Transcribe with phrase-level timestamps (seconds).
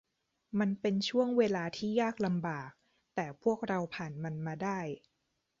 [0.59, 2.69] มันเป็นช่วงเวลาที่ยากลำบาก
[3.15, 4.79] แต่พวกเราผ่านมันมาได้